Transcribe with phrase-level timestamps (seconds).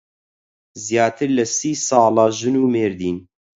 [0.85, 3.17] زیاتر لە سی ساڵە ژن و مێردین.